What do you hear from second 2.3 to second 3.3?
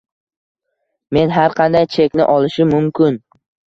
olishim mumkin.